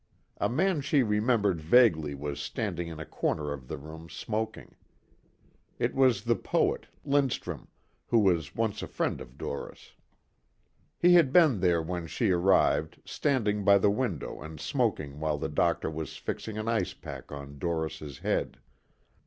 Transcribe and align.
A 0.39 0.49
man 0.49 0.81
she 0.81 1.03
remembered 1.03 1.61
vaguely 1.61 2.15
was 2.15 2.39
standing 2.39 2.87
in 2.87 2.99
a 2.99 3.05
corner 3.05 3.53
of 3.53 3.67
the 3.67 3.77
room 3.77 4.09
smoking. 4.09 4.75
It 5.77 5.93
was 5.93 6.23
the 6.23 6.35
poet, 6.35 6.87
Lindstrum, 7.05 7.67
who 8.07 8.17
was 8.17 8.55
once 8.55 8.81
a 8.81 8.87
friend 8.87 9.21
of 9.21 9.37
Doris. 9.37 9.91
He 10.97 11.13
had 11.13 11.31
been 11.31 11.59
there 11.59 11.83
when 11.83 12.07
she 12.07 12.31
arrived, 12.31 12.99
standing 13.05 13.63
by 13.63 13.77
the 13.77 13.91
window 13.91 14.41
and 14.41 14.59
smoking 14.59 15.19
while 15.19 15.37
the 15.37 15.49
doctor 15.49 15.91
was 15.91 16.17
fixing 16.17 16.57
an 16.57 16.67
ice 16.67 16.95
pack 16.95 17.31
on 17.31 17.59
Doris' 17.59 18.17
head. 18.23 18.57